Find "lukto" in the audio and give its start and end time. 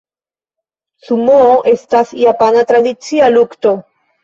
3.39-3.79